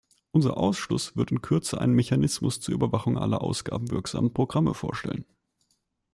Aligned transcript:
Unser 0.31 0.57
Ausschuss 0.57 1.15
wird 1.15 1.29
in 1.29 1.43
Kürze 1.43 1.79
einen 1.79 1.93
Mechanismus 1.93 2.59
zur 2.59 2.73
Überwachung 2.73 3.19
aller 3.19 3.41
ausgabenwirksamen 3.43 4.33
Programme 4.33 4.73
vorstellen. 4.73 5.25